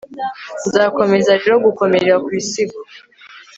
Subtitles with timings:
[0.67, 2.79] nzakomeza rero gukomera kubisigo